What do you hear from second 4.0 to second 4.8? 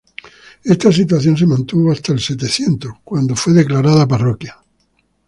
parroquia.